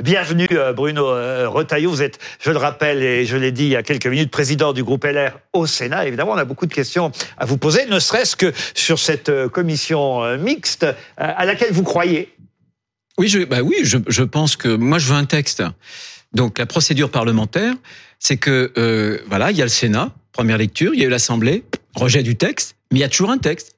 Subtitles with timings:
[0.00, 1.90] Bienvenue euh, Bruno euh, Retailleau.
[1.90, 4.72] Vous êtes, je le rappelle et je l'ai dit il y a quelques minutes, président
[4.72, 6.06] du groupe LR au Sénat.
[6.06, 9.48] Évidemment, on a beaucoup de questions à vous poser, ne serait-ce que sur cette euh,
[9.48, 12.32] commission mixte à laquelle vous croyez.
[13.18, 15.64] Oui, je, bah oui, je, pense que moi je veux un texte.
[16.32, 17.74] Donc la procédure parlementaire,
[18.20, 21.64] c'est que voilà, il y a le Sénat, première lecture, il y a eu l'Assemblée,
[21.96, 23.77] rejet du texte, mais il y a toujours un texte.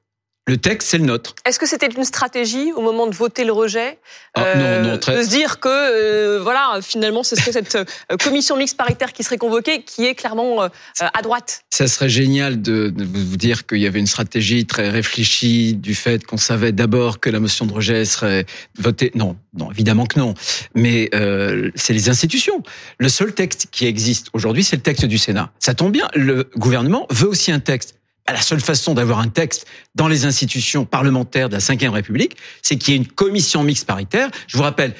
[0.51, 1.33] Le texte, c'est le nôtre.
[1.45, 3.99] Est-ce que c'était une stratégie au moment de voter le rejet
[4.33, 5.17] ah, non, non, très...
[5.17, 7.85] de se dire que euh, voilà finalement ce serait cette euh,
[8.21, 10.67] commission mixte paritaire qui serait convoquée qui est clairement euh,
[10.99, 11.63] à droite?
[11.69, 15.95] Ça serait génial de, de vous dire qu'il y avait une stratégie très réfléchie du
[15.95, 18.45] fait qu'on savait d'abord que la motion de rejet serait
[18.77, 19.11] votée.
[19.15, 20.33] Non, non, évidemment que non.
[20.75, 22.61] Mais euh, c'est les institutions.
[22.97, 25.51] Le seul texte qui existe aujourd'hui, c'est le texte du Sénat.
[25.59, 26.09] Ça tombe bien.
[26.13, 27.95] Le gouvernement veut aussi un texte
[28.33, 32.75] la seule façon d'avoir un texte dans les institutions parlementaires de la Ve République, c'est
[32.75, 34.29] qu'il y ait une commission mixte paritaire.
[34.47, 34.93] Je vous rappelle,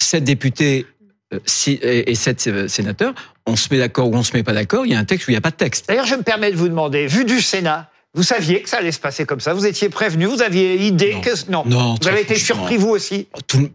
[0.00, 0.86] sept députés
[1.34, 1.40] euh,
[1.82, 3.14] et sept euh, sénateurs,
[3.46, 5.28] on se met d'accord ou on se met pas d'accord, il y a un texte
[5.28, 5.86] ou il n'y a pas de texte.
[5.88, 8.92] D'ailleurs, je me permets de vous demander, vu du Sénat, vous saviez que ça allait
[8.92, 12.22] se passer comme ça Vous étiez prévenu Vous aviez idée que non, non Vous avez
[12.22, 13.28] été surpris vous aussi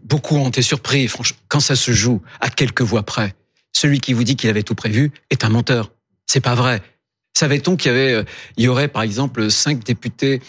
[0.04, 1.06] Beaucoup ont été surpris.
[1.08, 3.34] Franchement, quand ça se joue à quelques voix près,
[3.72, 5.92] celui qui vous dit qu'il avait tout prévu est un menteur.
[6.26, 6.82] C'est pas vrai.
[7.36, 8.24] Savait-on qu'il y avait, euh,
[8.56, 10.40] il y aurait par exemple cinq députés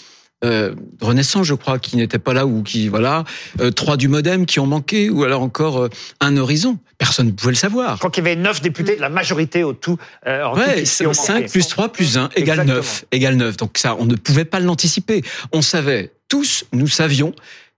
[0.44, 3.24] euh, Renaissance, je crois, qui n'étaient pas là ou qui, voilà,
[3.62, 6.78] euh, trois du MoDem qui ont manqué, ou alors encore euh, un horizon?
[6.98, 7.96] Personne ne pouvait le savoir.
[7.96, 9.98] Je crois qu'il y avait neuf députés de la majorité au tout.
[10.28, 13.06] Euh, ouais, 5 plus 3 plus 1 égale 9.
[13.12, 13.58] Égale 9.
[13.58, 15.24] Donc ça, on ne pouvait pas l'anticiper.
[15.52, 17.34] On savait, tous, nous savions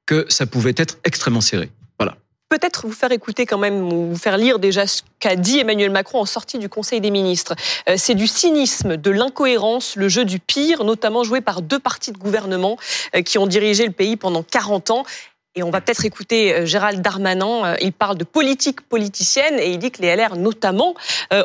[0.05, 1.69] que ça pouvait être extrêmement serré
[2.49, 5.91] peut-être vous faire écouter quand même, ou vous faire lire déjà ce qu'a dit Emmanuel
[5.91, 7.55] Macron en sortie du Conseil des ministres.
[7.89, 12.11] Euh, c'est du cynisme, de l'incohérence, le jeu du pire, notamment joué par deux partis
[12.11, 12.77] de gouvernement
[13.15, 15.03] euh, qui ont dirigé le pays pendant 40 ans.
[15.55, 17.75] Et on va peut-être écouter euh, Gérald Darmanin.
[17.81, 20.95] Il parle de politique politicienne et il dit que les LR, notamment,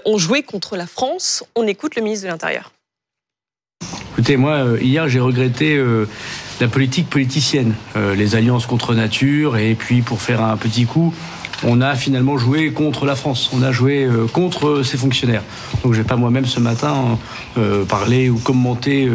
[0.05, 1.44] ont joué contre la France.
[1.56, 2.72] On écoute le ministre de l'Intérieur.
[4.12, 5.82] Écoutez, moi, hier, j'ai regretté
[6.61, 11.13] la politique politicienne, euh, les alliances contre nature, et puis pour faire un petit coup,
[11.65, 15.43] on a finalement joué contre la France, on a joué euh, contre ses fonctionnaires.
[15.83, 17.19] Donc je vais pas moi-même ce matin
[17.57, 19.09] euh, parler ou commenter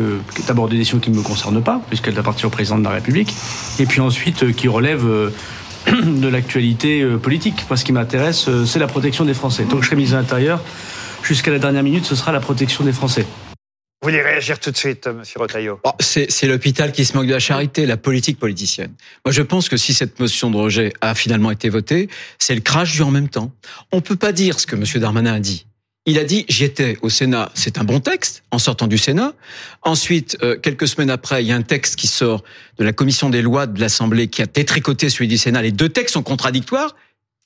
[0.47, 3.33] d'abord des décisions qui ne me concernent pas, puisqu'elle appartient au président de la République,
[3.79, 5.31] et puis ensuite qui relèvent
[5.87, 7.65] de l'actualité politique.
[7.69, 9.63] Moi, ce qui m'intéresse, c'est la protection des Français.
[9.63, 10.61] Donc je serai ministre de l'Intérieur,
[11.23, 13.25] jusqu'à la dernière minute, ce sera la protection des Français.
[14.01, 17.31] Vous voulez réagir tout de suite, Monsieur Rotaillot oh, C'est l'hôpital qui se moque de
[17.31, 18.93] la charité, la politique politicienne.
[19.25, 22.07] Moi, je pense que si cette motion de rejet a finalement été votée,
[22.37, 23.51] c'est le crash du en même temps.
[23.91, 25.65] On peut pas dire ce que Monsieur Darmanin a dit.
[26.05, 29.33] Il a dit j'y étais au Sénat, c'est un bon texte en sortant du Sénat.
[29.81, 32.43] Ensuite, euh, quelques semaines après, il y a un texte qui sort
[32.77, 35.63] de la commission des lois de l'Assemblée qui a détricoté celui du Sénat.
[35.63, 36.95] Les deux textes sont contradictoires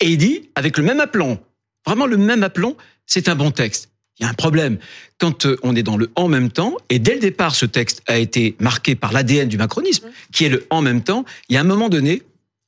[0.01, 1.39] et il dit avec le même aplomb,
[1.87, 2.75] vraiment le même aplomb,
[3.07, 3.90] c'est un bon texte.
[4.21, 4.77] Il y a un problème.
[5.17, 8.03] Quand euh, on est dans le en même temps, et dès le départ, ce texte
[8.07, 10.11] a été marqué par l'ADN du macronisme, mmh.
[10.31, 12.21] qui est le en même temps, il y a un moment donné,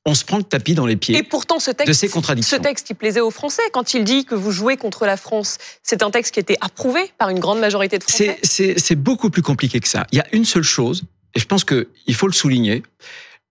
[0.06, 1.16] on se prend le tapis dans les pieds.
[1.16, 2.58] Et pourtant, ce texte, de ces contradictions.
[2.58, 5.60] ce texte qui plaisait aux Français, quand il dit que vous jouez contre la France,
[5.84, 8.38] c'est un texte qui a été approuvé par une grande majorité de Français.
[8.44, 10.08] C'est beaucoup plus compliqué que ça.
[10.12, 11.04] Il y a une seule chose,
[11.36, 12.84] et je pense qu'il faut le souligner.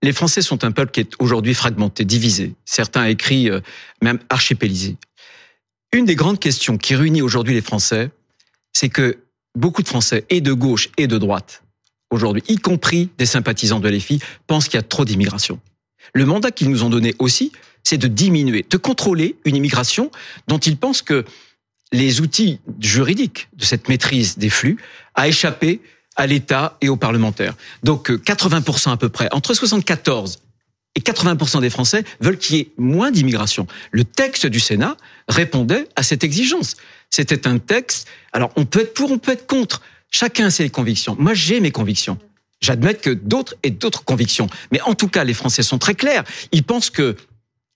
[0.03, 2.53] Les Français sont un peuple qui est aujourd'hui fragmenté, divisé.
[2.65, 3.61] Certains écrit euh,
[4.01, 4.97] même archipélisé.
[5.93, 8.09] Une des grandes questions qui réunit aujourd'hui les Français,
[8.73, 9.19] c'est que
[9.55, 11.63] beaucoup de Français, et de gauche et de droite,
[12.09, 15.59] aujourd'hui, y compris des sympathisants de l'EFI, pensent qu'il y a trop d'immigration.
[16.15, 17.51] Le mandat qu'ils nous ont donné aussi,
[17.83, 20.09] c'est de diminuer, de contrôler une immigration
[20.47, 21.25] dont ils pensent que
[21.91, 24.77] les outils juridiques de cette maîtrise des flux
[25.13, 25.79] a échappé
[26.15, 27.55] à l'État et aux parlementaires.
[27.83, 30.39] Donc 80% euh, à peu près, entre 74
[30.95, 33.67] et 80% des Français veulent qu'il y ait moins d'immigration.
[33.91, 36.75] Le texte du Sénat répondait à cette exigence.
[37.09, 38.07] C'était un texte.
[38.31, 39.81] Alors, on peut être pour, on peut être contre.
[40.11, 41.15] Chacun a ses convictions.
[41.19, 42.17] Moi, j'ai mes convictions.
[42.61, 44.47] J'admets que d'autres aient d'autres convictions.
[44.71, 46.23] Mais en tout cas, les Français sont très clairs.
[46.51, 47.15] Ils pensent que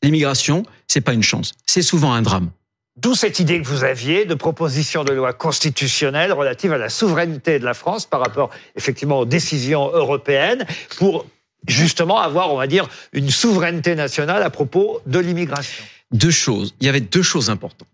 [0.04, 1.54] l'immigration, c'est pas une chance.
[1.66, 2.52] C'est souvent un drame.
[2.96, 7.60] D'où cette idée que vous aviez de proposition de loi constitutionnelle relative à la souveraineté
[7.60, 10.66] de la France par rapport effectivement aux décisions européennes
[10.98, 11.28] pour
[11.68, 16.74] justement avoir, on va dire, une souveraineté nationale à propos de l'immigration Deux choses.
[16.80, 17.88] Il y avait deux choses importantes,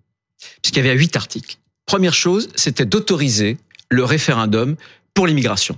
[0.61, 1.57] puisqu'il y avait huit articles.
[1.85, 3.57] Première chose, c'était d'autoriser
[3.89, 4.75] le référendum
[5.13, 5.77] pour l'immigration.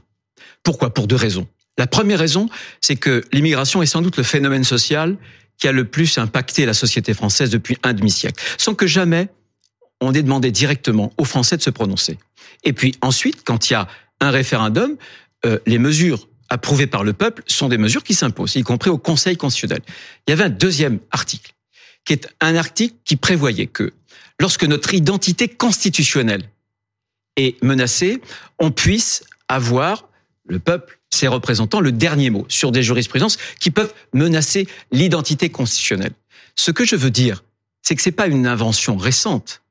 [0.64, 0.94] Pourquoi?
[0.94, 1.48] Pour deux raisons.
[1.78, 2.50] La première raison,
[2.82, 5.18] c'est que l'immigration est sans doute le phénomène social
[5.58, 9.30] qui a le plus impacté la société française depuis un demi-siècle, sans que jamais
[10.02, 12.18] on ait demandé directement aux Français de se prononcer.
[12.64, 13.88] Et puis ensuite, quand il y a
[14.20, 14.98] un référendum,
[15.46, 18.98] euh, les mesures approuvées par le peuple sont des mesures qui s'imposent, y compris au
[18.98, 19.82] Conseil constitutionnel.
[20.28, 21.54] Il y avait un deuxième article
[22.06, 23.92] qui est un article qui prévoyait que
[24.40, 26.44] lorsque notre identité constitutionnelle
[27.36, 28.22] est menacée,
[28.60, 30.08] on puisse avoir
[30.48, 36.14] le peuple, ses représentants, le dernier mot sur des jurisprudences qui peuvent menacer l'identité constitutionnelle.
[36.56, 37.44] Ce que je veux dire,
[37.82, 39.64] c'est que c'est pas une invention récente,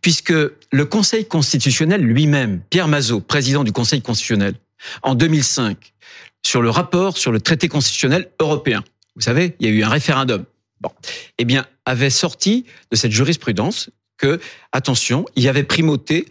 [0.00, 4.54] puisque le Conseil constitutionnel lui-même, Pierre Mazot, président du Conseil constitutionnel,
[5.02, 5.94] en 2005,
[6.44, 8.84] sur le rapport sur le traité constitutionnel européen,
[9.16, 10.44] vous savez, il y a eu un référendum,
[10.80, 10.90] bon,
[11.38, 14.40] eh bien, avait sorti de cette jurisprudence que,
[14.72, 16.26] attention, il y avait primauté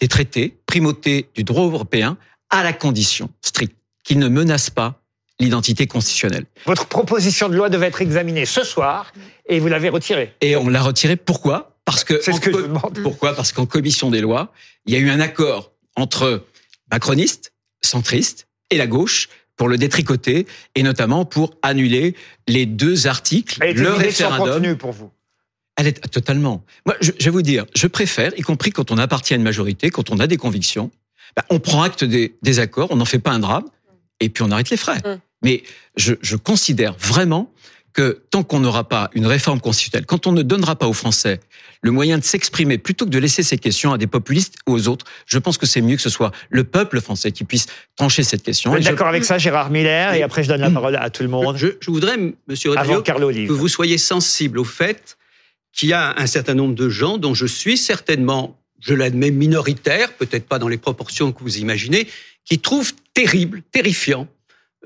[0.00, 2.16] des traités, primauté du droit européen,
[2.50, 5.00] à la condition stricte qu'il ne menace pas
[5.38, 6.44] l'identité constitutionnelle.
[6.66, 9.12] Votre proposition de loi devait être examinée ce soir
[9.46, 10.34] et vous l'avez retirée.
[10.40, 11.16] Et on l'a retirée.
[11.16, 11.76] Pourquoi?
[11.84, 13.00] Parce que, C'est ce que je demande.
[13.02, 13.34] Pourquoi?
[13.34, 14.52] Parce qu'en commission des lois,
[14.86, 16.44] il y a eu un accord entre
[16.90, 22.14] macronistes, centristes et la gauche pour le détricoter et notamment pour annuler
[22.48, 24.76] les deux articles, le référendum.
[24.76, 25.10] pour vous.
[25.76, 26.64] Elle est totalement.
[26.86, 29.42] Moi, je, je vais vous dire, je préfère, y compris quand on appartient à une
[29.42, 30.90] majorité, quand on a des convictions,
[31.36, 33.64] bah, on prend acte des, des accords, on n'en fait pas un drame,
[34.20, 34.98] et puis on arrête les frais.
[34.98, 35.20] Mm.
[35.42, 35.62] Mais
[35.96, 37.52] je, je considère vraiment
[37.92, 41.40] que tant qu'on n'aura pas une réforme constitutionnelle, quand on ne donnera pas aux Français
[41.82, 44.88] le moyen de s'exprimer plutôt que de laisser ces questions à des populistes ou aux
[44.88, 47.66] autres, je pense que c'est mieux que ce soit le peuple français qui puisse
[47.96, 48.70] trancher cette question.
[48.70, 51.10] Vous êtes je- d'accord avec ça, Gérard Miller Et après, je donne la parole à
[51.10, 51.56] tout le monde.
[51.56, 52.16] Je, je voudrais,
[52.48, 55.16] Monsieur Carlo que vous soyez sensible au fait
[55.72, 60.12] qu'il y a un certain nombre de gens dont je suis certainement, je l'admets, minoritaire,
[60.14, 62.06] peut-être pas dans les proportions que vous imaginez,
[62.44, 64.26] qui trouvent terrible, terrifiant,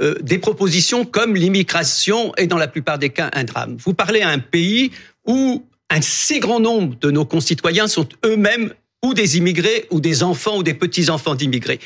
[0.00, 3.76] euh, des propositions comme l'immigration est dans la plupart des cas un drame.
[3.78, 4.90] Vous parlez à un pays
[5.26, 8.72] où un si grand nombre de nos concitoyens sont eux-mêmes
[9.04, 11.78] ou des immigrés ou des enfants ou des petits-enfants d'immigrés.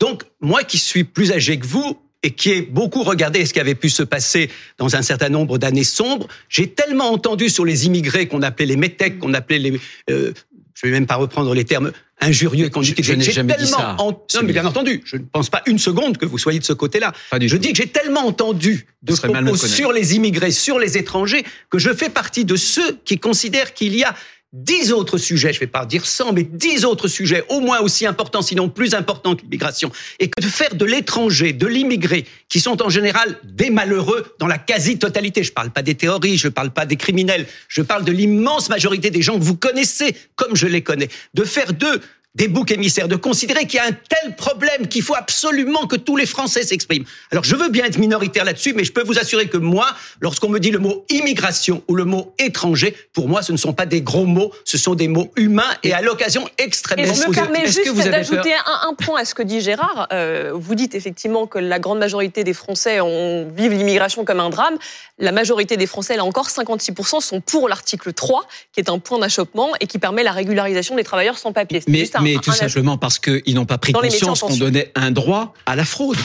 [0.00, 3.60] Donc, moi qui suis plus âgé que vous et qui ai beaucoup regardé ce qui
[3.60, 7.86] avait pu se passer dans un certain nombre d'années sombres, j'ai tellement entendu sur les
[7.86, 9.80] immigrés qu'on appelait les métèques, qu'on appelait les...
[10.10, 10.32] euh,
[10.74, 13.10] je vais même pas reprendre les termes injurieux qu'on Je- utilise.
[13.10, 13.96] je n'ai J'ai jamais dit tellement ça.
[13.98, 16.64] en- Non, mais bien entendu, je ne pense pas une seconde que vous soyez de
[16.64, 17.12] ce côté-là.
[17.40, 17.58] Je tout.
[17.58, 21.92] dis que j'ai tellement entendu de propos sur les immigrés, sur les étrangers, que je
[21.92, 24.14] fais partie de ceux qui considèrent qu'il y a
[24.54, 27.80] dix autres sujets, je ne vais pas dire 100, mais dix autres sujets, au moins
[27.80, 29.90] aussi importants, sinon plus importants que l'immigration,
[30.20, 34.46] et que de faire de l'étranger, de l'immigré, qui sont en général des malheureux dans
[34.46, 37.82] la quasi-totalité, je ne parle pas des terroristes, je ne parle pas des criminels, je
[37.82, 41.72] parle de l'immense majorité des gens que vous connaissez comme je les connais, de faire
[41.72, 42.00] d'eux
[42.34, 45.94] des boucs émissaires, de considérer qu'il y a un tel problème qu'il faut absolument que
[45.94, 47.04] tous les Français s'expriment.
[47.30, 49.86] Alors je veux bien être minoritaire là-dessus, mais je peux vous assurer que moi,
[50.20, 53.72] lorsqu'on me dit le mot immigration ou le mot étranger, pour moi ce ne sont
[53.72, 57.20] pas des gros mots, ce sont des mots humains et à l'occasion Et extrêmement je
[57.20, 60.08] me vous- permets juste d'ajouter un, un point à ce que dit Gérard.
[60.12, 64.50] Euh, vous dites effectivement que la grande majorité des Français ont, vivent l'immigration comme un
[64.50, 64.74] drame.
[65.20, 69.20] La majorité des Français, là encore, 56% sont pour l'article 3, qui est un point
[69.20, 71.80] d'achoppement et qui permet la régularisation des travailleurs sans papier.
[71.80, 74.90] C'est Mais, juste un- mais tout simplement parce qu'ils n'ont pas pris conscience qu'on donnait
[74.94, 76.18] un droit à la fraude,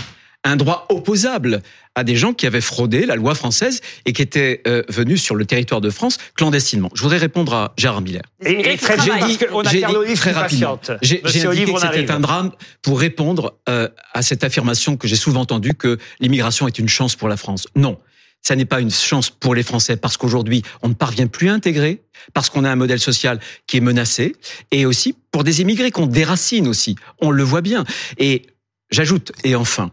[0.43, 1.61] un droit opposable
[1.95, 5.35] à des gens qui avaient fraudé la loi française et qui étaient euh, venus sur
[5.35, 6.89] le territoire de France clandestinement.
[6.93, 8.21] Je voudrais répondre à Gérard Miller.
[8.45, 9.27] Et, et très a
[9.69, 10.79] J'ai dit Olive très rapidement.
[11.01, 15.41] J'ai indiqué que c'était un drame pour répondre euh, à cette affirmation que j'ai souvent
[15.41, 17.67] entendue que l'immigration est une chance pour la France.
[17.75, 17.97] Non.
[18.41, 21.53] Ça n'est pas une chance pour les Français parce qu'aujourd'hui, on ne parvient plus à
[21.53, 22.03] intégrer,
[22.33, 24.35] parce qu'on a un modèle social qui est menacé,
[24.71, 26.95] et aussi pour des immigrés qu'on déracine aussi.
[27.19, 27.85] On le voit bien.
[28.17, 28.47] Et
[28.91, 29.91] j'ajoute, et enfin,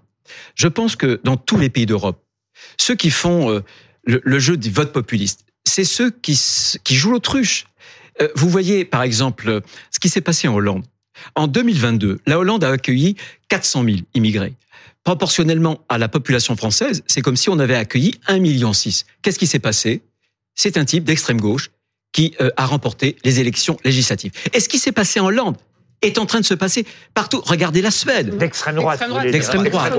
[0.55, 2.23] je pense que dans tous les pays d'Europe,
[2.79, 3.61] ceux qui font euh,
[4.05, 6.37] le, jeu du vote populiste, c'est ceux qui
[6.91, 7.67] jouent l'autruche.
[8.23, 10.85] Euh, vous voyez, par exemple, euh, ce qui s'est passé en Hollande.
[11.35, 13.17] En 2022, la Hollande a accueilli
[13.49, 14.55] 400 000 immigrés.
[15.05, 18.73] Proportionnellement à la population française, c'est comme si on avait accueilli 1,6 million.
[19.23, 20.03] Qu'est-ce qui s'est passé?
[20.55, 21.71] C'est un type d'extrême gauche
[22.13, 24.33] qui euh, a remporté les élections législatives.
[24.53, 25.57] Et ce qui s'est passé en Hollande
[26.03, 27.41] est en train de se passer partout.
[27.45, 28.37] Regardez la Suède.
[28.37, 29.03] D'extrême droite.
[29.31, 29.93] D'extrême droite.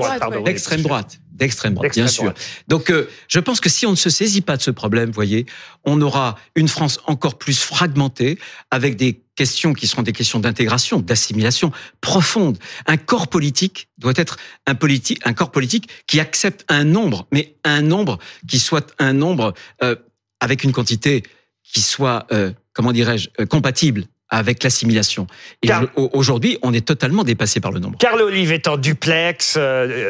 [0.44, 2.32] D'extrême droite, d'extrême droite, bien sûr.
[2.66, 5.46] Donc, euh, je pense que si on ne se saisit pas de ce problème, voyez,
[5.84, 8.38] on aura une France encore plus fragmentée,
[8.70, 12.58] avec des questions qui seront des questions d'intégration, d'assimilation profonde.
[12.86, 17.54] Un corps politique doit être un politique, un corps politique qui accepte un nombre, mais
[17.62, 18.18] un nombre
[18.48, 19.54] qui soit un nombre
[19.84, 19.94] euh,
[20.40, 21.22] avec une quantité
[21.62, 25.26] qui soit, euh, comment dirais-je, euh, compatible avec l'assimilation.
[25.62, 27.98] Et Car- aujourd'hui, on est totalement dépassé par le nombre.
[27.98, 29.60] Carl Olive est en duplex, euh,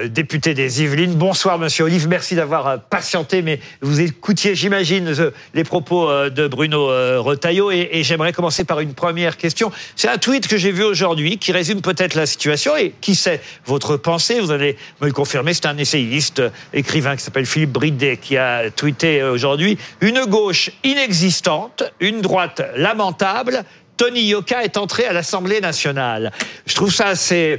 [0.05, 1.15] euh, député des Yvelines.
[1.15, 2.09] Bonsoir, monsieur Olive.
[2.09, 6.87] Merci d'avoir euh, patienté, mais vous écoutiez, j'imagine, euh, les propos de Bruno
[7.23, 7.71] Retailleau.
[7.71, 9.71] Et, et j'aimerais commencer par une première question.
[9.95, 12.77] C'est un tweet que j'ai vu aujourd'hui qui résume peut-être la situation.
[12.77, 15.55] Et qui sait votre pensée Vous allez me le confirmer.
[15.55, 21.85] C'est un essayiste, écrivain qui s'appelle Philippe Bridet qui a tweeté aujourd'hui Une gauche inexistante,
[22.01, 23.65] une droite lamentable.
[23.99, 26.33] Tony Yoka est entré à l'Assemblée nationale.
[26.67, 27.59] Je trouve ça assez,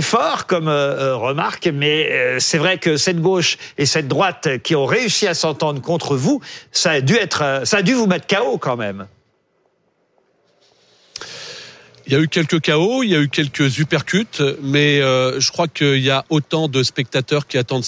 [0.00, 4.62] fort comme euh, euh, remarque, mais euh, c'est vrai que cette gauche et cette droite
[4.62, 8.06] qui ont réussi à s'entendre contre vous, ça a dû être, ça a dû vous
[8.06, 9.08] mettre KO quand même.
[12.06, 15.68] Il y a eu quelques chaos, il y a eu quelques uppercuts, mais je crois
[15.68, 17.84] qu'il y a autant de spectateurs qui attendent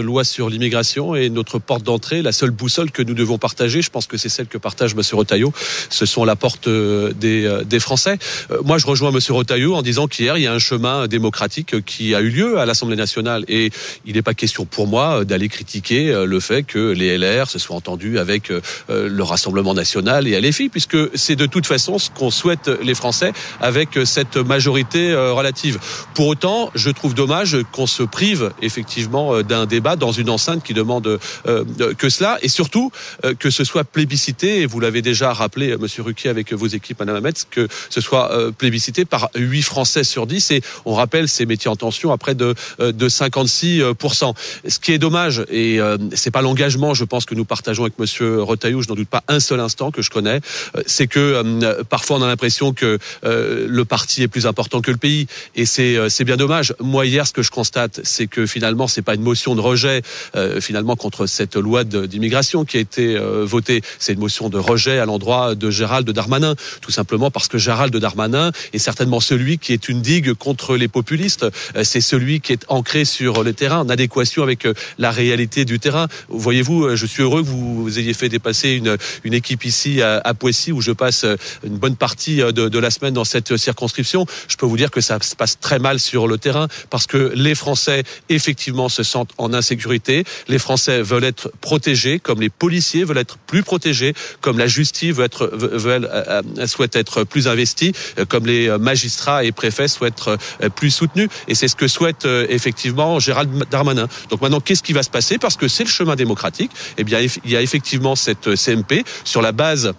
[0.00, 3.90] loi sur l'immigration et notre porte d'entrée, la seule boussole que nous devons partager, je
[3.90, 5.00] pense que c'est celle que partage M.
[5.12, 5.52] Retailleau,
[5.90, 8.18] ce sont la porte euh, des, euh, des Français.
[8.50, 9.18] Euh, Moi, je rejoins M.
[9.30, 12.66] Retailleau en disant qu'hier, il y a un chemin démocratique qui a eu lieu à
[12.66, 13.70] l'Assemblée nationale et
[14.06, 17.76] il n'est pas question pour moi d'aller critiquer le fait que les LR se soient
[17.76, 18.50] entendus avec
[18.88, 23.32] le Rassemblement national et LFI, puisque c'est de toute façon ce qu'on souhaite les Français
[23.60, 25.78] avec cette majorité relative.
[26.14, 30.74] Pour autant, je trouve dommage qu'on se prive effectivement d'un débat dans une enceinte qui
[30.74, 32.90] demande euh, euh, que cela, et surtout
[33.24, 36.98] euh, que ce soit plébiscité, et vous l'avez déjà rappelé, Monsieur Ruquier, avec vos équipes,
[37.00, 41.46] Madame Hamet, que ce soit plébiscité par 8 Français sur 10, et on rappelle ces
[41.46, 44.34] métiers en tension à près de, euh, de 56%.
[44.66, 45.78] Ce qui est dommage, et
[46.14, 49.22] c'est pas l'engagement, je pense, que nous partageons avec Monsieur Retailleau, je n'en doute pas
[49.28, 50.40] un seul instant que je connais,
[50.86, 55.26] c'est que parfois on a l'impression que le parti est plus important que le pays,
[55.54, 56.74] et c'est c'est bien dommage.
[56.80, 60.02] Moi hier, ce que je constate, c'est que finalement, c'est pas une motion de rejet
[60.36, 64.58] euh, finalement contre cette loi d'immigration qui a été euh, votée, c'est une motion de
[64.58, 69.58] rejet à l'endroit de Gérald Darmanin, tout simplement parce que Gérald Darmanin est certainement celui
[69.58, 71.46] qui est une digue contre les populistes.
[71.76, 74.68] Euh, c'est celui qui est ancré sur le terrain, en adéquation avec
[74.98, 76.08] la réalité du terrain.
[76.28, 80.80] Voyez-vous, je suis heureux que vous, ayez fait dépasser une, équipe ici à, Poissy où
[80.80, 81.24] je passe
[81.64, 84.26] une bonne partie de la semaine dans cette circonscription.
[84.48, 87.32] Je peux vous dire que ça se passe très mal sur le terrain parce que
[87.34, 90.24] les Français effectivement se sentent en insécurité.
[90.48, 94.94] Les Français veulent être protégés, comme les policiers veulent être plus protégés, comme la justice
[95.18, 100.38] euh, euh, souhaite être plus investie, euh, comme les magistrats et préfets souhaitent être
[100.76, 101.28] plus soutenus.
[101.48, 104.06] Et c'est ce que souhaite effectivement Gérald Darmanin.
[104.30, 105.38] Donc maintenant, qu'est-ce qui va se passer?
[105.38, 106.70] Parce que c'est le chemin démocratique.
[106.98, 109.92] Eh bien, il y a effectivement cette CMP sur la base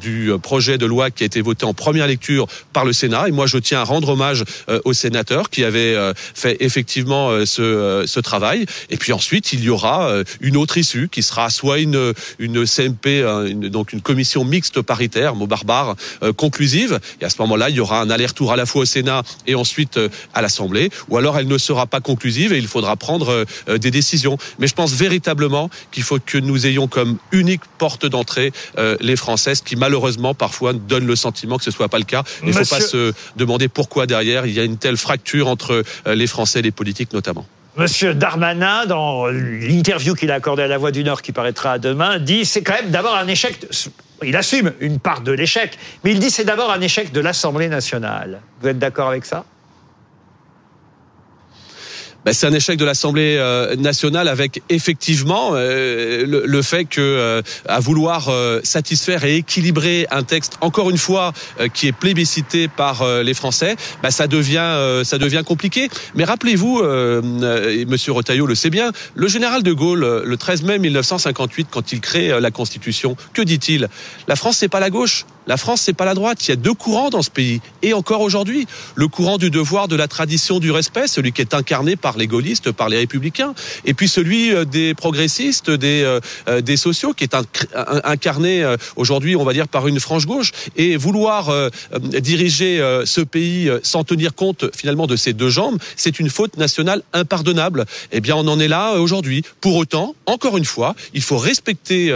[0.00, 3.28] du projet de loi qui a été voté en première lecture par le Sénat.
[3.28, 4.44] Et moi, je tiens à rendre hommage
[4.84, 5.96] aux sénateurs qui avaient
[6.34, 8.66] fait effectivement ce travail.
[8.88, 12.66] Et puis ensuite, il y aura euh, une autre issue qui sera soit une, une
[12.66, 16.98] CMP, euh, une- donc une commission mixte paritaire, mot barbare, euh, conclusive.
[17.20, 19.54] Et à ce moment-là, il y aura un aller-retour à la fois au Sénat et
[19.54, 20.90] ensuite euh, à l'Assemblée.
[21.08, 24.38] Ou alors, elle ne sera pas conclusive et il faudra prendre euh, euh, des décisions.
[24.58, 29.16] Mais je pense véritablement qu'il faut que nous ayons comme unique porte d'entrée euh, les
[29.16, 32.22] Françaises qui malheureusement parfois donnent le sentiment que ce soit pas le cas.
[32.42, 35.82] Il ne faut pas se demander pourquoi derrière il y a une telle fracture entre
[36.06, 37.46] euh, les Français et les politiques notamment.
[37.76, 42.18] Monsieur Darmanin, dans l'interview qu'il a accordée à La Voix du Nord, qui paraîtra demain,
[42.18, 43.64] dit c'est quand même d'abord un échec.
[44.22, 47.68] Il assume une part de l'échec, mais il dit c'est d'abord un échec de l'Assemblée
[47.68, 48.40] nationale.
[48.60, 49.44] Vous êtes d'accord avec ça?
[52.24, 57.42] Ben, c'est un échec de l'Assemblée euh, nationale avec effectivement euh, le, fait que euh,
[57.66, 58.30] à vouloir
[58.62, 61.32] satisfaire et équilibrer un texte encore une fois
[61.72, 65.88] qui est plébiscité par les Français, ben, ça devient ça devient compliqué.
[66.14, 71.68] Mais rappelez-vous, Monsieur Retailleau le sait bien, le général de Gaulle le 13 mai 1958
[71.70, 73.88] quand il crée la Constitution, que dit-il?
[74.28, 75.24] La France c'est pas la gauche.
[75.50, 76.46] La France, c'est pas la droite.
[76.46, 77.60] Il y a deux courants dans ce pays.
[77.82, 81.54] Et encore aujourd'hui, le courant du devoir, de la tradition, du respect, celui qui est
[81.54, 83.52] incarné par les gaullistes, par les républicains,
[83.84, 87.34] et puis celui euh, des progressistes, des euh, euh, des sociaux, qui est
[87.74, 90.52] incarné aujourd'hui, on va dire, par une frange gauche.
[90.76, 91.52] Et vouloir
[91.96, 97.02] diriger ce pays sans tenir compte finalement de ces deux jambes, c'est une faute nationale
[97.12, 97.86] impardonnable.
[98.12, 99.42] Eh bien, on en est là aujourd'hui.
[99.60, 102.14] Pour autant, encore une fois, il faut respecter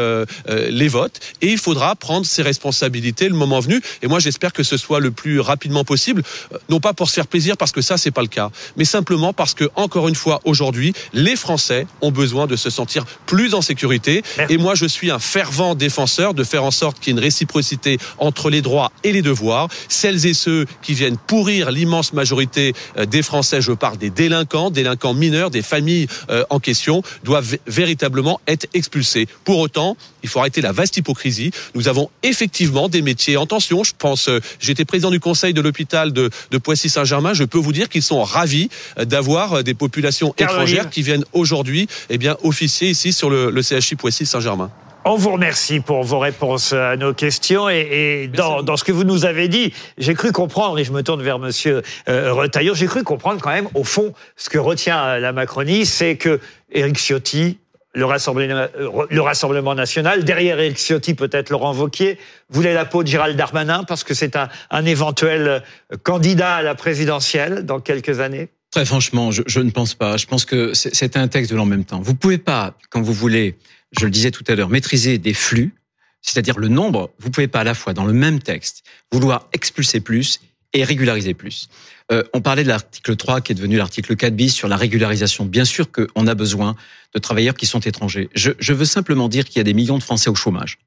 [0.49, 3.81] les votes et il faudra prendre ses responsabilités le moment venu.
[4.03, 7.15] Et moi, j'espère que ce soit le plus rapidement possible, euh, non pas pour se
[7.15, 10.15] faire plaisir parce que ça, c'est pas le cas, mais simplement parce que encore une
[10.15, 14.23] fois, aujourd'hui, les Français ont besoin de se sentir plus en sécurité.
[14.49, 17.25] Et moi, je suis un fervent défenseur de faire en sorte qu'il y ait une
[17.25, 19.69] réciprocité entre les droits et les devoirs.
[19.89, 24.71] Celles et ceux qui viennent pourrir l'immense majorité euh, des Français, je parle des délinquants,
[24.71, 29.27] délinquants mineurs, des familles euh, en question, doivent vé- véritablement être expulsés.
[29.45, 31.51] Pour autant, il faut arrêter la vaste hypocrisie.
[31.75, 33.03] Nous avons effectivement des
[33.37, 33.85] en tension.
[33.85, 37.35] Je pense, euh, j'étais président du conseil de l'hôpital de, de Poissy-Saint-Germain.
[37.35, 38.69] Je peux vous dire qu'ils sont ravis
[38.99, 43.51] euh, d'avoir euh, des populations étrangères qui viennent aujourd'hui, eh bien, officier ici sur le,
[43.51, 44.71] le CHI Poissy-Saint-Germain.
[45.07, 48.93] On vous remercie pour vos réponses à nos questions et, et dans, dans ce que
[48.93, 52.75] vous nous avez dit, j'ai cru comprendre, et je me tourne vers Monsieur euh, Retailleau,
[52.75, 56.41] j'ai cru comprendre quand même, au fond, ce que retient la Macronie, c'est que
[56.73, 57.59] Éric Ciotti,
[57.95, 58.67] le Rassemblement,
[59.09, 62.19] le Rassemblement national, derrière Éric Ciotti, peut-être Laurent Vauquier,
[62.51, 65.61] voulait la peau de Gérald Darmanin parce que c'est un, éventuel euh,
[66.03, 68.49] candidat à la présidentielle dans quelques années?
[68.71, 70.17] Très franchement, je, je ne pense pas.
[70.17, 72.01] Je pense que c'est un texte de l'en même temps.
[72.01, 73.57] Vous pouvez pas, quand vous voulez,
[73.97, 75.73] je le disais tout à l'heure, maîtriser des flux,
[76.21, 78.83] c'est-à-dire le nombre, vous pouvez pas à la fois dans le même texte
[79.13, 80.41] vouloir expulser plus
[80.75, 81.69] et régulariser plus.
[82.13, 85.47] Euh, on parlait de l'article 3 qui est devenu l'article 4 bis sur la régularisation.
[85.47, 86.77] Bien sûr qu'on a besoin
[87.15, 88.29] de travailleurs qui sont étrangers.
[88.35, 90.79] Je, je veux simplement dire qu'il y a des millions de Français au chômage.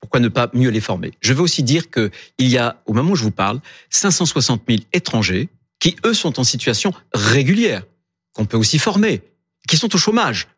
[0.00, 1.12] Pourquoi ne pas mieux les former?
[1.20, 3.60] Je veux aussi dire que il y a, au moment où je vous parle,
[3.90, 7.84] 560 000 étrangers qui, eux, sont en situation régulière,
[8.32, 9.22] qu'on peut aussi former,
[9.68, 10.48] qui sont au chômage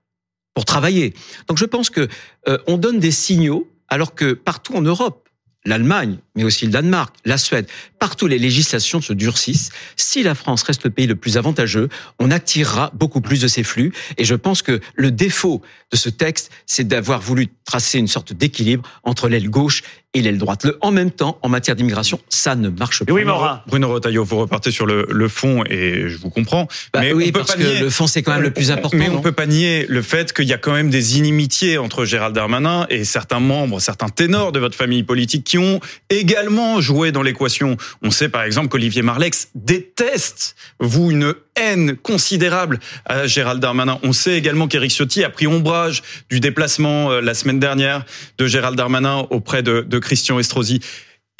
[0.54, 1.14] pour travailler.
[1.48, 2.08] Donc je pense que
[2.48, 5.28] euh, on donne des signaux alors que partout en Europe,
[5.64, 7.66] l'Allemagne, mais aussi le Danemark, la Suède,
[7.98, 9.70] partout les législations se durcissent.
[9.96, 13.62] Si la France reste le pays le plus avantageux, on attirera beaucoup plus de ces
[13.62, 13.92] flux.
[14.18, 15.62] Et je pense que le défaut
[15.92, 19.82] de ce texte, c'est d'avoir voulu tracer une sorte d'équilibre entre l'aile gauche
[20.14, 20.64] et l'aile droite.
[20.64, 23.12] Le en même temps, en matière d'immigration, ça ne marche pas.
[23.12, 23.62] Oui, Morin.
[23.66, 26.66] Bruno Retailleau, vous repartez sur le, le fond et je vous comprends.
[26.92, 28.52] Bah mais oui, on peut parce pas que nier- le fond, c'est quand même le
[28.52, 28.96] plus important.
[28.96, 31.78] Mais on non peut pas nier le fait qu'il y a quand même des inimitiés
[31.78, 35.80] entre Gérald Darmanin et certains membres, certains ténors de votre famille politique qui ont
[36.22, 37.76] également joué dans l'équation.
[38.00, 43.98] On sait par exemple qu'Olivier Marlex déteste, vous, une haine considérable à Gérald Darmanin.
[44.04, 48.04] On sait également qu'Éric Ciotti a pris ombrage du déplacement euh, la semaine dernière
[48.38, 50.80] de Gérald Darmanin auprès de, de Christian Estrosi.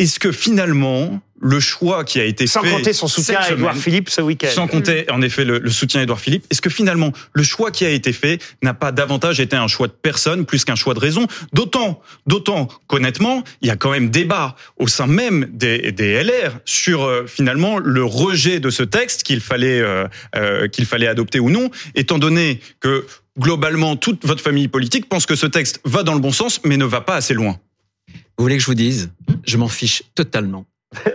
[0.03, 3.77] Est-ce que finalement, le choix qui a été Sans fait compter son soutien à Édouard
[3.77, 4.49] Philippe ce week-end.
[4.53, 6.45] sans compter, en effet, le, le soutien à Édouard Philippe.
[6.51, 9.87] Est-ce que finalement, le choix qui a été fait n'a pas davantage été un choix
[9.87, 11.29] de personne plus qu'un choix de raison?
[11.53, 16.59] D'autant, d'autant qu'honnêtement, il y a quand même débat au sein même des, des LR
[16.65, 21.39] sur euh, finalement le rejet de ce texte qu'il fallait euh, euh, qu'il fallait adopter
[21.39, 23.07] ou non, étant donné que
[23.39, 26.77] globalement toute votre famille politique pense que ce texte va dans le bon sens, mais
[26.77, 27.59] ne va pas assez loin.
[28.37, 29.11] Vous voulez que je vous dise
[29.45, 30.67] Je m'en fiche totalement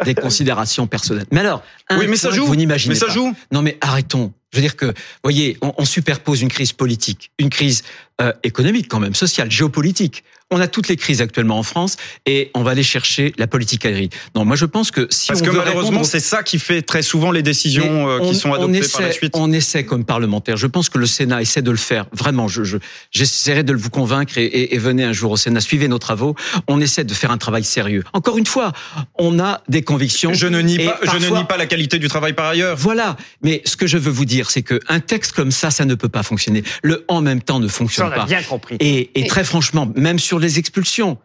[0.05, 1.27] des considérations personnelles.
[1.31, 2.45] Mais alors, un oui, mais ça joue.
[2.45, 3.13] Vous n'imaginez mais ça pas.
[3.13, 3.33] joue.
[3.51, 4.33] Non, mais arrêtons.
[4.51, 7.83] Je veux dire que, voyez, on, on superpose une crise politique, une crise
[8.21, 10.23] euh, économique quand même, sociale, géopolitique.
[10.49, 13.85] On a toutes les crises actuellement en France et on va aller chercher la politique
[13.85, 14.09] aérienne.
[14.33, 16.57] Non, moi je pense que si Parce on que veut malheureusement, répondre- c'est ça qui
[16.57, 19.33] fait très souvent les décisions euh, on- qui sont on adoptées essaie, par la suite.
[19.35, 20.55] On essaie comme parlementaire.
[20.55, 22.05] Je pense que le Sénat essaie de le faire.
[22.13, 22.77] Vraiment, je, je-
[23.11, 26.33] j'essaierai de vous convaincre et, et- et venez un jour au Sénat, suivez nos travaux.
[26.69, 28.05] On essaie de faire un travail sérieux.
[28.13, 28.71] Encore une fois,
[29.19, 30.31] on a des convictions.
[30.33, 32.77] Je ne nie pas, je ne nie pas la qualité du travail par ailleurs.
[32.77, 33.17] Voilà.
[33.41, 35.95] Mais ce que je veux vous dire, c'est que un texte comme ça, ça ne
[35.95, 36.63] peut pas fonctionner.
[36.83, 38.25] Le en même temps ne Ça, fonctionne on a pas.
[38.25, 38.77] bien compris.
[38.79, 41.17] Et, et très franchement, même sur les expulsions,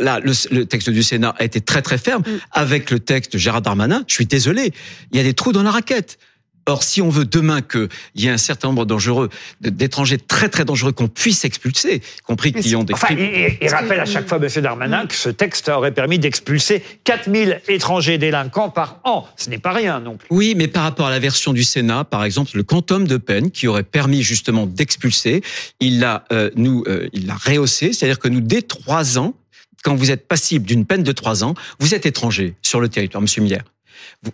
[0.00, 2.22] là, le, le texte du Sénat a été très très ferme.
[2.52, 4.72] Avec le texte de Gérard Darmanin, je suis désolé,
[5.10, 6.18] il y a des trous dans la raquette.
[6.68, 10.64] Or, si on veut demain qu'il y ait un certain nombre dangereux, d'étrangers très très
[10.64, 14.28] dangereux qu'on puisse expulser, y compris Mais qui ont des Enfin, il rappelle à chaque
[14.28, 14.48] fois, M.
[14.62, 19.26] Darmanin, que ce texte aurait permis d'expulser 4000 étrangers délinquants par an.
[19.36, 20.26] Ce n'est pas rien non plus.
[20.30, 23.50] Oui, mais par rapport à la version du Sénat, par exemple, le quantum de peine
[23.52, 25.42] qui aurait permis justement d'expulser,
[25.78, 29.34] il l'a euh, nous, euh, il l'a rehaussé, c'est-à-dire que nous dès trois ans,
[29.84, 33.22] quand vous êtes passible d'une peine de trois ans, vous êtes étranger sur le territoire,
[33.22, 33.62] Monsieur Miller.
[34.22, 34.32] Vous-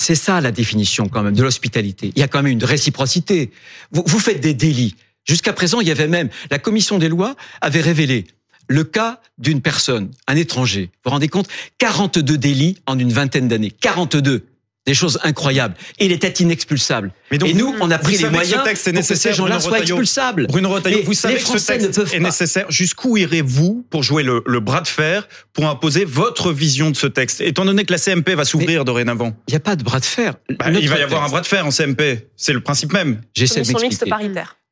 [0.00, 2.12] C'est ça la définition quand même de l'hospitalité.
[2.14, 3.50] Il y a quand même une réciprocité.
[3.90, 4.94] Vous, vous faites des délits.
[5.26, 8.26] Jusqu'à présent, il y avait même la commission des lois avait révélé
[8.68, 10.90] le cas d'une personne, un étranger.
[10.92, 11.48] Vous vous rendez compte?
[11.78, 13.70] 42 délits en une vingtaine d'années.
[13.70, 14.46] 42
[14.88, 15.74] des choses incroyables.
[16.00, 17.12] Il était inexpulsable.
[17.30, 19.06] Mais donc, et nous, on a pris les que ce moyens texte est pour que
[19.06, 20.46] ces nécessaire, gens-là Bruno soient expulsables.
[20.46, 22.24] Bruno Retailleau, vous savez les que ce Français ne texte peuvent est pas.
[22.24, 22.66] nécessaire.
[22.70, 27.06] Jusqu'où irez-vous pour jouer le, le bras de fer pour imposer votre vision de ce
[27.06, 27.42] texte?
[27.42, 30.06] Étant donné que la CMP va s'ouvrir dorénavant, Il n'y a pas de bras de
[30.06, 30.34] fer.
[30.58, 32.28] bah, il va y avoir un bras de fer en CMP.
[32.36, 33.20] C'est le principe même.
[33.36, 34.10] J'essaie de m'expliquer.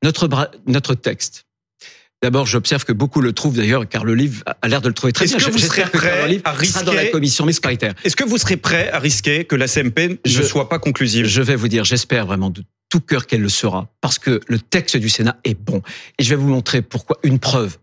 [0.02, 0.29] Notre,
[0.66, 1.45] notre texte.
[2.26, 5.12] D'abord, j'observe que beaucoup le trouvent d'ailleurs, car le livre a l'air de le trouver
[5.12, 5.46] très Est-ce bien.
[5.46, 7.94] que vous serez prêt à sera dans la risquer- commission mixte paritaire.
[8.02, 11.26] Est-ce que vous serez prêt à risquer que la CMP Je- ne soit pas conclusive?
[11.26, 14.58] Je vais vous dire, j'espère vraiment de tout cœur qu'elle le sera, parce que le
[14.58, 15.82] texte du Sénat est bon.
[16.18, 17.16] Et je vais vous montrer pourquoi.
[17.22, 17.76] Une preuve.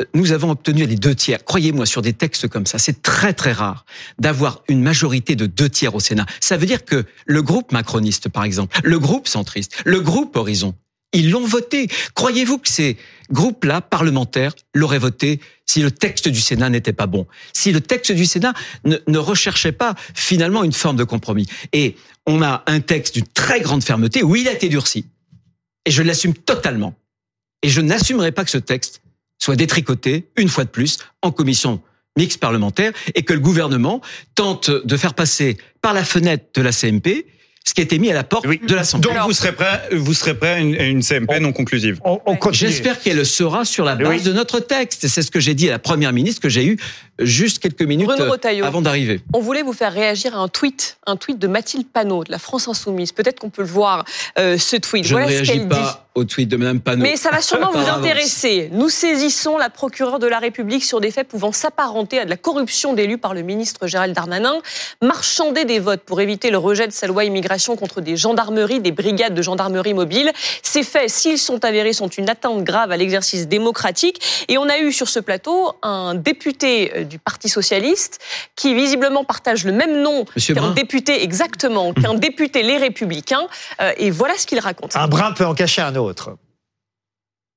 [0.00, 1.44] Euh, Nous avons obtenu les deux tiers.
[1.44, 3.84] Croyez-moi, sur des textes comme ça, c'est très très rare
[4.18, 6.24] d'avoir une majorité de deux tiers au Sénat.
[6.40, 10.74] Ça veut dire que le groupe macroniste, par exemple, le groupe centriste, le groupe Horizon,
[11.12, 11.88] ils l'ont voté.
[12.14, 12.96] Croyez-vous que ces
[13.30, 18.12] groupes-là, parlementaires, l'auraient voté si le texte du Sénat n'était pas bon, si le texte
[18.12, 21.46] du Sénat ne, recherchait pas finalement une forme de compromis.
[21.72, 25.06] Et on a un texte d'une très grande fermeté où il a été durci.
[25.84, 26.94] Et je l'assume totalement.
[27.62, 29.00] Et je n'assumerai pas que ce texte
[29.38, 31.82] soit détricoté, une fois de plus, en commission
[32.16, 34.00] mixte parlementaire, et que le gouvernement
[34.34, 37.26] tente de faire passer par la fenêtre de la CMP
[37.68, 38.60] ce qui a été mis à la porte Oui.
[38.66, 39.12] de l'Assemblée.
[39.12, 41.98] Donc vous serez prêt, vous serez prêt à une, à une CMP non conclusive.
[42.04, 42.70] On, on continue.
[42.70, 44.22] J'espère qu'elle sera sur la base Oui.
[44.22, 45.06] de notre texte.
[45.08, 46.78] C'est ce que j'ai dit à la première ministre que j'ai eu
[47.18, 49.20] juste quelques minutes Bruno euh, avant d'arriver.
[49.32, 52.38] On voulait vous faire réagir à un tweet, un tweet de Mathilde Panot de la
[52.38, 53.12] France Insoumise.
[53.12, 54.04] Peut-être qu'on peut le voir,
[54.38, 55.04] euh, ce tweet.
[55.04, 55.68] Je voilà ne ce réagis qu'elle dit.
[55.68, 57.02] pas au tweet de Mme Panot.
[57.02, 58.70] Mais ça va sûrement vous intéresser.
[58.72, 62.36] Nous saisissons la procureure de la République sur des faits pouvant s'apparenter à de la
[62.36, 64.56] corruption d'élus par le ministre Gérald Darmanin,
[65.02, 68.92] marchander des votes pour éviter le rejet de sa loi immigration contre des gendarmeries, des
[68.92, 70.32] brigades de gendarmerie mobile.
[70.62, 74.20] Ces faits, s'ils sont avérés, sont une atteinte grave à l'exercice démocratique.
[74.48, 78.18] Et on a eu sur ce plateau un député du Parti socialiste
[78.54, 83.46] qui visiblement partage le même nom qu'un député exactement, qu'un député Les Républicains.
[83.80, 84.96] Euh, Et voilà ce qu'il raconte.
[84.96, 86.36] Un brin peut en cacher un autre.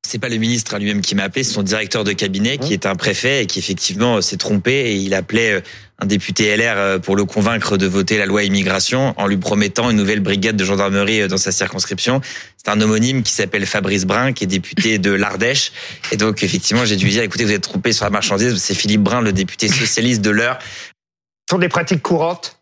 [0.10, 2.74] C'est pas le ministre à lui-même qui m'a appelé, c'est son directeur de cabinet qui
[2.74, 5.62] est un préfet et qui effectivement euh, s'est trompé et il appelait euh,
[6.00, 9.92] un député LR euh, pour le convaincre de voter la loi immigration en lui promettant
[9.92, 12.22] une nouvelle brigade de gendarmerie dans sa circonscription.
[12.58, 15.74] C'est un homonyme qui s'appelle Fabrice Brun qui est député de l'Ardèche
[16.12, 18.74] et donc effectivement j'ai dû lui dire écoutez vous êtes trompé sur la marchandise, c'est
[18.74, 22.60] Philippe Brun le député socialiste de l'heure Ce sont des pratiques courantes?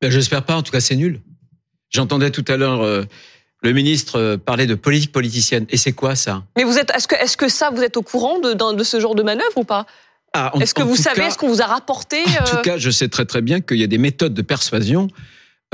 [0.00, 1.20] Ben, J'espère pas, en tout cas c'est nul.
[1.90, 3.04] J'entendais tout à l'heure euh,
[3.62, 5.66] le ministre euh, parler de politique politicienne.
[5.68, 6.42] Et c'est quoi ça?
[6.56, 9.14] Mais vous êtes, est-ce que, est-ce que ça, vous êtes au courant de, ce genre
[9.14, 9.86] de manœuvre ou pas?
[10.32, 12.78] Ah, Est-ce que vous savez, cas- est-ce qu'on vous a rapporté En tout euh, cas,
[12.78, 15.08] je sais très très bien qu'il y a des méthodes de persuasion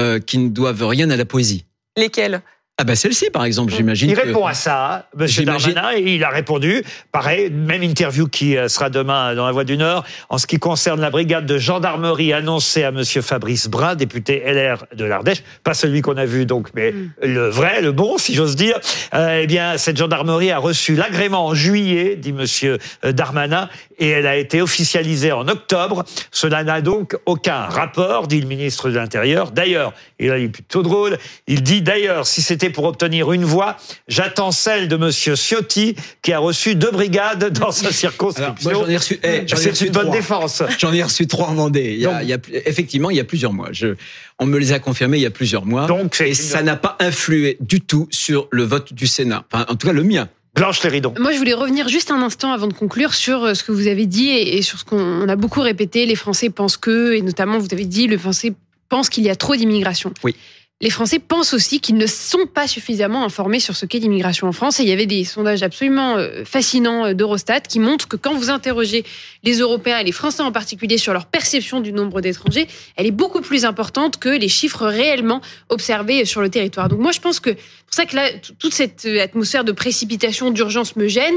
[0.00, 1.64] euh, qui ne doivent rien à la poésie.
[1.96, 2.42] lesquels
[2.78, 4.10] Ah ben celle-ci, par exemple, j'imagine.
[4.10, 5.26] Il que- répond à ça, M.
[5.26, 6.84] J'imagine- Darmanin, et il a répondu.
[7.10, 10.04] Pareil, même interview qui euh, sera demain dans la Voix du Nord.
[10.28, 13.02] En ce qui concerne la brigade de gendarmerie annoncée à M.
[13.22, 17.80] Fabrice Brun, député LR de l'Ardèche, pas celui qu'on a vu donc, mais le vrai,
[17.80, 18.78] le bon, si j'ose dire.
[19.14, 22.76] Euh, eh bien, cette gendarmerie a reçu l'agrément en juillet, dit M.
[23.14, 26.04] Darmanin, et elle a été officialisée en octobre.
[26.30, 29.50] Cela n'a donc aucun rapport, dit le ministre de l'Intérieur.
[29.50, 33.44] D'ailleurs, et là il est plutôt drôle, il dit d'ailleurs, si c'était pour obtenir une
[33.44, 33.76] voix,
[34.08, 38.70] j'attends celle de Monsieur Ciotti, qui a reçu deux brigades dans sa Alors, circonscription.
[38.70, 39.18] moi, j'en ai reçu.
[39.22, 40.16] eh, j'en ai C'est reçu une bonne trois.
[40.16, 40.62] défense.
[40.78, 41.92] J'en ai reçu trois en Vendée.
[41.94, 43.68] Il y a, Donc- il y a- effectivement, il y a plusieurs mois.
[43.72, 43.94] Je,
[44.38, 45.86] on me les a confirmés il y a plusieurs mois.
[45.86, 49.44] Donc, et une- ça n'a pas influé du tout sur le vote du Sénat.
[49.52, 50.28] Enfin, en tout cas, le mien.
[50.54, 51.12] Blanche Léridon.
[51.20, 53.88] Moi, je voulais revenir juste un instant avant de conclure sur euh, ce que vous
[53.88, 56.06] avez dit et sur ce qu'on on a beaucoup répété.
[56.06, 58.54] Les Français pensent que, et notamment, vous avez dit, le Français
[58.88, 60.14] pense qu'il y a trop d'immigration.
[60.24, 60.34] Oui.
[60.82, 64.52] Les Français pensent aussi qu'ils ne sont pas suffisamment informés sur ce qu'est l'immigration en
[64.52, 64.78] France.
[64.78, 68.34] Et il y avait des sondages absolument euh, fascinants euh, d'Eurostat qui montrent que quand
[68.34, 69.02] vous interrogez
[69.42, 73.10] les Européens et les Français en particulier sur leur perception du nombre d'étrangers, elle est
[73.10, 76.90] beaucoup plus importante que les chiffres réellement observés sur le territoire.
[76.90, 79.72] Donc moi, je pense que c'est pour ça que là, toute cette euh, atmosphère de
[79.72, 81.36] précipitation, d'urgence me gêne,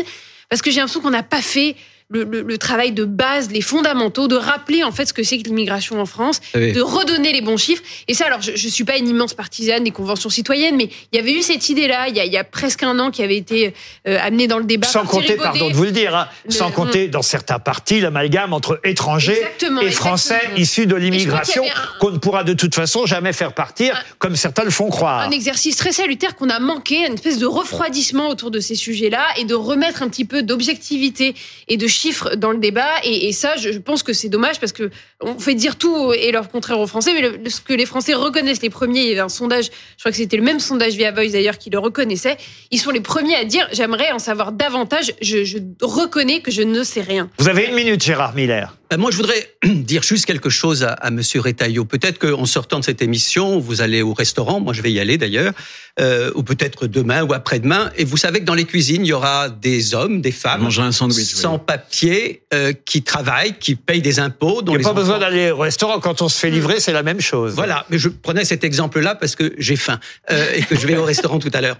[0.49, 1.78] parce que j'ai l'impression qu'on n'a pas fait
[2.12, 5.38] le, le- le travail de base, les fondamentaux, de rappeler en fait ce que c'est
[5.38, 7.84] que l'immigration en France, savez, de redonner les bons chiffres.
[8.08, 11.15] Et ça, alors, je, je suis pas une immense partisane des conventions citoyennes, mais il
[11.15, 13.22] y avait eu cette idée-là, il y a, il y a presque un an, qui
[13.22, 13.74] avait été
[14.08, 14.88] euh, amenée dans le débat.
[14.88, 15.72] Sans par Thierry compter, pardon Baudet.
[15.72, 19.82] de vous le dire, hein, Le- sans compter dans certains partis l'amalgame entre étrangers Exactement,
[19.82, 20.60] et Français exactement.
[20.62, 24.36] issus de l'immigration un- qu'on ne pourra de toute façon jamais faire partir, Un- comme
[24.36, 25.19] certains le font croire.
[25.22, 29.26] un exercice très salutaire qu'on a manqué, une espèce de refroidissement autour de ces sujets-là
[29.38, 31.36] et de remettre un petit peu d'objectivité
[31.67, 32.89] et de chiffres dans le débat.
[33.03, 34.89] Et, ça, je pense que c'est dommage parce que
[35.21, 38.62] on fait dire tout et leur contraire aux Français, mais ce que les Français reconnaissent
[38.62, 41.12] les premiers, il y avait un sondage, je crois que c'était le même sondage via
[41.12, 42.38] Voice d'ailleurs qui le reconnaissait,
[42.71, 46.62] ils sont les premiers à dire j'aimerais en savoir davantage, je, je reconnais que je
[46.62, 47.29] ne sais rien.
[47.38, 48.78] Vous avez une minute, Gérard Miller.
[48.89, 51.86] Ben, moi, je voudrais dire juste quelque chose à, à Monsieur Retailleau.
[51.86, 54.60] Peut-être qu'en sortant de cette émission, vous allez au restaurant.
[54.60, 55.54] Moi, je vais y aller d'ailleurs,
[55.99, 57.91] euh, ou peut-être demain ou après-demain.
[57.97, 60.91] Et vous savez que dans les cuisines, il y aura des hommes, des femmes, un
[60.91, 61.36] sandwich.
[61.36, 64.62] sans papier, euh, qui travaillent, qui payent des impôts.
[64.62, 65.99] Il dont n'y a pas enfants- besoin d'aller au restaurant.
[65.99, 67.54] Quand on se fait livrer, c'est la même chose.
[67.54, 69.99] Voilà, mais je prenais cet exemple-là parce que j'ai faim
[70.32, 71.78] euh, et que je vais au restaurant tout à l'heure.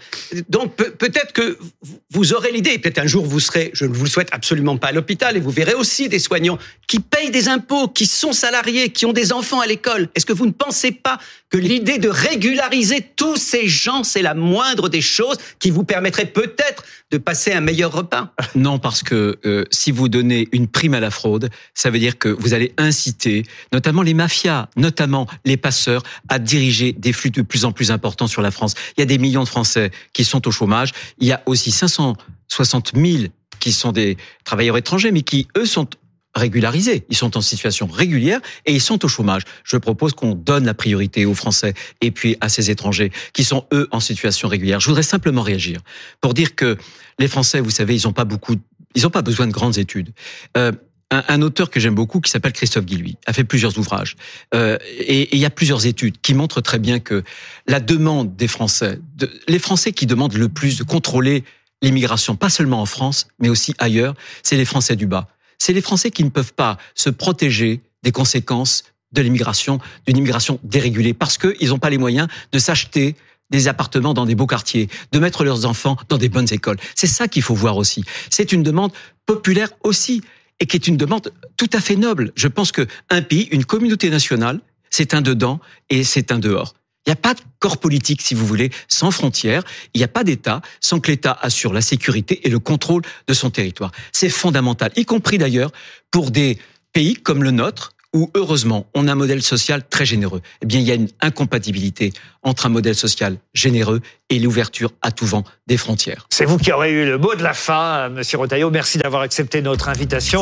[0.50, 3.94] Donc pe- peut-être que vous- vous aurez l'idée, peut-être un jour vous serez, je ne
[3.96, 7.32] vous le souhaite absolument pas à l'hôpital, et vous verrez aussi des soignants qui payent
[7.32, 10.10] des impôts, qui sont salariés, qui ont des enfants à l'école.
[10.16, 14.34] Est-ce que vous ne pensez pas que l'idée de régulariser tous ces gens, c'est la
[14.34, 18.34] moindre des choses qui vous permettrait peut-être de passer un meilleur repas?
[18.56, 22.18] Non, parce que euh, si vous donnez une prime à la fraude, ça veut dire
[22.18, 27.42] que vous allez inciter, notamment les mafias, notamment les passeurs, à diriger des flux de
[27.42, 28.76] plus en plus importants sur la France.
[28.98, 30.92] Il y a des millions de Français qui sont au chômage.
[31.20, 33.24] Il y a aussi 560 000
[33.60, 35.88] qui sont des travailleurs étrangers, mais qui, eux, sont
[36.36, 37.06] régularisés.
[37.10, 39.44] Ils sont en situation régulière et ils sont au chômage.
[39.64, 43.66] Je propose qu'on donne la priorité aux Français et puis à ces étrangers qui sont
[43.74, 44.80] eux en situation régulière.
[44.80, 45.80] Je voudrais simplement réagir
[46.22, 46.78] pour dire que
[47.18, 48.56] les Français, vous savez, ils n'ont pas beaucoup,
[48.96, 50.12] ils n'ont pas besoin de grandes études.
[50.58, 50.72] Euh,
[51.12, 54.16] un, auteur que j'aime beaucoup, qui s'appelle Christophe Guilluy, a fait plusieurs ouvrages.
[54.54, 57.24] Euh, et, il y a plusieurs études qui montrent très bien que
[57.68, 59.00] la demande des Français,
[59.48, 61.44] les Français qui demandent le plus de contrôler
[61.82, 64.14] l'immigration, pas seulement en France, mais aussi ailleurs,
[64.44, 65.28] c'est les Français du bas
[65.60, 70.60] c'est les Français qui ne peuvent pas se protéger des conséquences de l'immigration, d'une immigration
[70.64, 73.16] dérégulée, parce qu'ils n'ont pas les moyens de s'acheter
[73.50, 76.78] des appartements dans des beaux quartiers, de mettre leurs enfants dans des bonnes écoles.
[76.96, 78.04] C'est ça qu'il faut voir aussi.
[78.30, 78.92] C'est une demande
[79.26, 80.22] populaire aussi,
[80.60, 82.32] et qui est une demande tout à fait noble.
[82.36, 86.74] Je pense que un pays, une communauté nationale, c'est un dedans et c'est un dehors.
[87.10, 89.64] Il n'y a pas de corps politique, si vous voulez, sans frontières.
[89.96, 93.34] Il n'y a pas d'État sans que l'État assure la sécurité et le contrôle de
[93.34, 93.92] son territoire.
[94.12, 95.72] C'est fondamental, y compris d'ailleurs
[96.12, 96.60] pour des
[96.94, 100.42] pays comme le nôtre, où heureusement on a un modèle social très généreux.
[100.62, 105.12] Eh bien, il y a une incompatibilité entre un modèle social généreux et l'ouverture à
[105.12, 106.28] tout vent des frontières.
[106.30, 108.70] C'est vous qui aurez eu le mot de la fin, Monsieur Rotaillot.
[108.70, 110.38] Merci d'avoir accepté notre invitation.